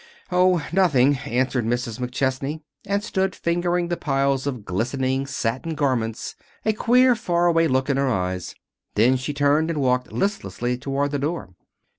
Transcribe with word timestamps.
"Oh, 0.31 0.65
nothing," 0.73 1.19
answered 1.27 1.63
Mrs. 1.63 1.99
McChesney, 1.99 2.61
and 2.87 3.03
stood 3.03 3.35
fingering 3.35 3.87
the 3.89 3.95
piles 3.97 4.47
of 4.47 4.65
glistening 4.65 5.27
satin 5.27 5.75
garments, 5.75 6.35
a 6.65 6.73
queer, 6.73 7.15
faraway 7.15 7.67
look 7.67 7.87
in 7.87 7.97
her 7.97 8.09
eyes. 8.09 8.55
Then 8.95 9.15
she 9.15 9.31
turned 9.31 9.69
and 9.69 9.79
walked 9.79 10.11
listlessly 10.11 10.75
toward 10.75 11.11
the 11.11 11.19
door. 11.19 11.53